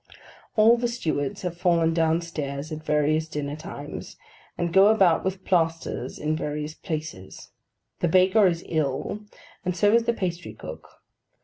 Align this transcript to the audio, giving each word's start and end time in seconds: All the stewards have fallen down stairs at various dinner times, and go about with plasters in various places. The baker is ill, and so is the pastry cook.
All 0.55 0.77
the 0.77 0.87
stewards 0.87 1.43
have 1.43 1.59
fallen 1.59 1.93
down 1.93 2.21
stairs 2.21 2.71
at 2.71 2.81
various 2.83 3.27
dinner 3.27 3.55
times, 3.55 4.17
and 4.57 4.73
go 4.73 4.87
about 4.87 5.23
with 5.23 5.45
plasters 5.45 6.17
in 6.17 6.35
various 6.35 6.73
places. 6.73 7.51
The 7.99 8.07
baker 8.07 8.47
is 8.47 8.65
ill, 8.67 9.19
and 9.63 9.77
so 9.77 9.93
is 9.93 10.05
the 10.05 10.13
pastry 10.13 10.55
cook. 10.55 11.03